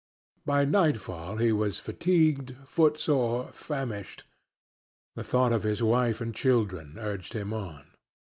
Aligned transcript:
By 0.47 0.65
nightfall 0.65 1.35
he 1.37 1.51
was 1.51 1.77
fatigued, 1.77 2.55
footsore, 2.65 3.49
famishing. 3.53 4.23
The 5.13 5.23
thought 5.23 5.53
of 5.53 5.61
his 5.61 5.83
wife 5.83 6.19
and 6.19 6.33
children 6.33 6.95
urged 6.97 7.33
him 7.33 7.53
on. 7.53 7.85